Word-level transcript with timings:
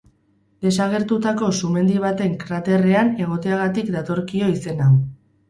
Desagertutako 0.67 1.49
sumendi 1.57 1.99
baten 2.05 2.33
kraterrean 2.45 3.13
egoteagatik 3.27 3.93
datorkio 3.99 4.51
izen 4.57 4.85
hau. 4.89 4.91